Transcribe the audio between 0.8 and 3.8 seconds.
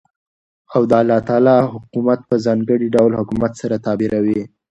دالله تعالى حكومت په ځانګړي ډول حكومت سره